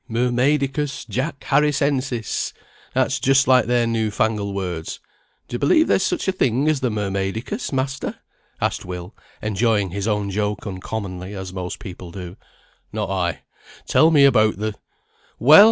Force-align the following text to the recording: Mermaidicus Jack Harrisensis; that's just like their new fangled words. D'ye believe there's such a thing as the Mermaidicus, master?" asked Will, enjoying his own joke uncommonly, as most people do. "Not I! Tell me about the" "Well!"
Mermaidicus 0.09 1.05
Jack 1.07 1.41
Harrisensis; 1.41 2.53
that's 2.95 3.19
just 3.19 3.47
like 3.47 3.65
their 3.67 3.85
new 3.85 4.09
fangled 4.09 4.55
words. 4.55 4.99
D'ye 5.47 5.59
believe 5.59 5.85
there's 5.87 6.01
such 6.01 6.27
a 6.27 6.31
thing 6.31 6.67
as 6.67 6.79
the 6.79 6.89
Mermaidicus, 6.89 7.71
master?" 7.71 8.15
asked 8.59 8.83
Will, 8.83 9.13
enjoying 9.43 9.91
his 9.91 10.07
own 10.07 10.31
joke 10.31 10.65
uncommonly, 10.65 11.35
as 11.35 11.53
most 11.53 11.77
people 11.77 12.09
do. 12.09 12.35
"Not 12.91 13.11
I! 13.11 13.43
Tell 13.85 14.09
me 14.09 14.25
about 14.25 14.57
the" 14.57 14.73
"Well!" 15.37 15.59